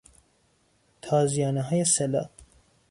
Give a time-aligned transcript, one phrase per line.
[1.01, 2.29] تازیانههای سه لا